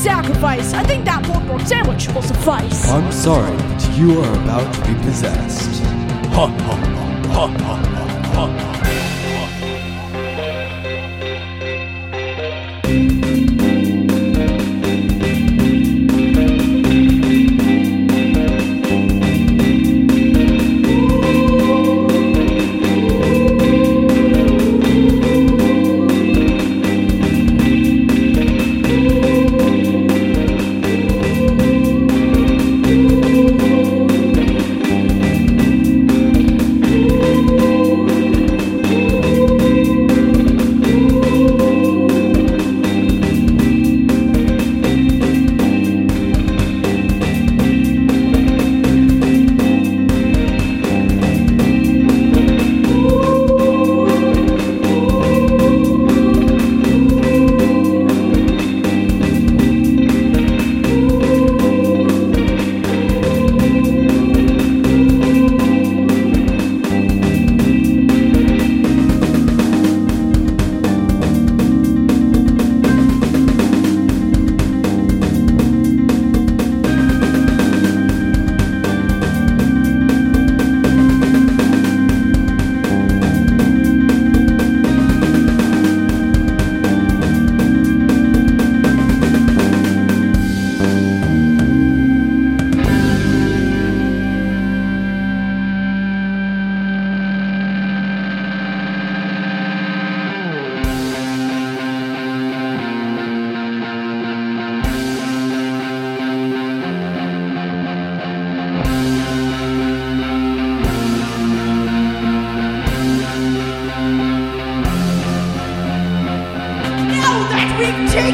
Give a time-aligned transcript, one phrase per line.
[0.00, 0.72] sacrifice.
[0.72, 2.88] I think that pork roll sandwich will suffice.
[2.88, 5.82] I'm sorry, but you are about to be possessed.
[6.36, 7.76] Ha ha ha ha ha
[8.34, 9.19] ha ha.